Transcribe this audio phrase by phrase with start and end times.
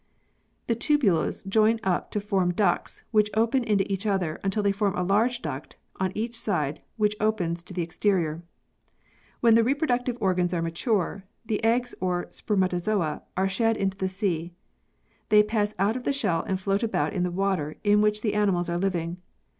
[0.65, 4.95] The tubules join up to form ducts which open into each other until they form
[4.95, 8.41] a large duct on each side which opens to the exterior.
[9.41, 14.53] When the reproductive organs are mature, the eggs or spermatozoa are shed into the sea.
[15.29, 18.33] They pass out of the shell and float about in the water in which the
[18.33, 19.17] animals are living.